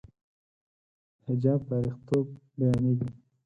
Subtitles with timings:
[1.15, 2.25] د حجاب تاریخيتوب
[2.57, 3.09] بیانېږي.